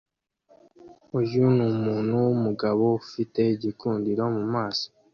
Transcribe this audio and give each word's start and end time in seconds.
Uyu 1.19 1.43
numuntu 1.57 2.13
wumugabo 2.25 2.83
ufite 3.01 3.39
igikundiro 3.55 4.23
mumaso 4.35 4.87